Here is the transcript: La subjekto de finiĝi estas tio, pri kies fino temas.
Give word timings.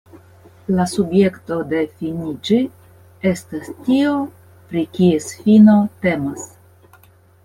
La 0.77 0.85
subjekto 0.91 1.57
de 1.73 1.81
finiĝi 1.99 2.57
estas 3.31 3.69
tio, 3.89 4.13
pri 4.71 4.83
kies 4.97 5.29
fino 5.43 5.77
temas. 6.07 6.47